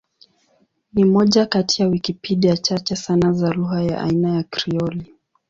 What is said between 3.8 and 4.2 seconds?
ya